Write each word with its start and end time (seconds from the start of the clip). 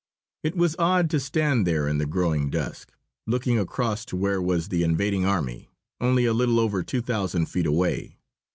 It 0.41 0.55
was 0.55 0.75
odd 0.79 1.11
to 1.11 1.19
stand 1.19 1.67
there 1.67 1.87
in 1.87 1.99
the 1.99 2.07
growing 2.07 2.49
dusk, 2.49 2.91
looking 3.27 3.59
across 3.59 4.03
to 4.05 4.15
where 4.15 4.41
was 4.41 4.69
the 4.69 4.81
invading 4.81 5.25
army, 5.25 5.69
only 5.99 6.25
a 6.25 6.33
little 6.33 6.59
over 6.59 6.81
two 6.81 7.01
thousand 7.03 7.45
feet 7.45 7.67
away. 7.67 8.17